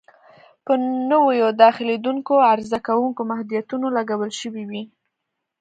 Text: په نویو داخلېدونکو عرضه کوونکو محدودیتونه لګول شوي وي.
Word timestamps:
په 0.65 0.73
نویو 1.09 1.47
داخلېدونکو 1.63 2.33
عرضه 2.51 2.77
کوونکو 2.87 3.21
محدودیتونه 3.31 3.87
لګول 3.97 4.31
شوي 4.41 4.63
وي. 4.71 4.83